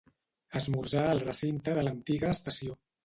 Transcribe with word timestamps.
Esmorzar 0.59 1.03
al 1.09 1.21
recinte 1.25 1.77
de 1.81 1.85
l'antiga 1.89 2.33
estació. 2.39 2.79